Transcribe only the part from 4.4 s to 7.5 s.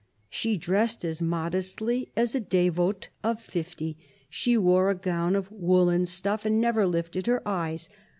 wore a gown of woollen stuff, and never lifted her